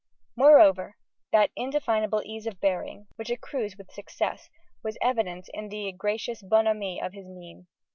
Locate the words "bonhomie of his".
6.41-7.27